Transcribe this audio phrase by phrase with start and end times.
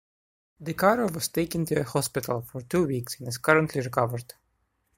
[0.65, 4.33] De Caro was taken to a hospital for two weeks and is currently recovered.